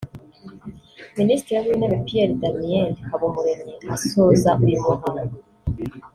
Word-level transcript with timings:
Minitiri 1.17 1.57
w’Intebe 1.65 1.97
Pierre 2.07 2.35
Damien 2.41 2.89
Habumuremyi 3.09 3.73
asoza 3.95 4.49
uyu 4.65 4.79
muhango 4.85 5.37